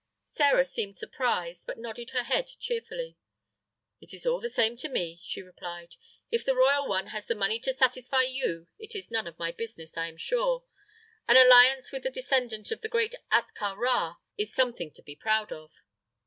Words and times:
Sĕra 0.25 0.65
seemed 0.65 0.97
surprised, 0.97 1.67
but 1.67 1.77
nodded 1.77 2.09
her 2.09 2.23
head 2.23 2.49
cheerfully. 2.59 3.17
"It 3.99 4.15
is 4.15 4.25
all 4.25 4.39
the 4.39 4.49
same 4.49 4.75
to 4.77 4.89
me," 4.89 5.19
she 5.21 5.43
replied. 5.43 5.93
"If 6.31 6.43
the 6.43 6.55
royal 6.55 6.87
one 6.87 7.09
has 7.13 7.27
the 7.27 7.35
money 7.35 7.59
to 7.59 7.71
satisfy 7.71 8.23
you, 8.23 8.67
it 8.79 8.95
is 8.95 9.11
none 9.11 9.27
of 9.27 9.37
my 9.37 9.51
business, 9.51 9.95
I 9.97 10.07
am 10.07 10.17
sure. 10.17 10.63
An 11.27 11.37
alliance 11.37 11.91
with 11.91 12.01
the 12.01 12.09
descendant 12.09 12.71
of 12.71 12.81
the 12.81 12.89
great 12.89 13.13
Ahtka 13.31 13.77
Rā 13.77 14.17
is 14.39 14.51
something 14.51 14.89
to 14.93 15.03
be 15.03 15.15
proud 15.15 15.51
of." 15.51 15.69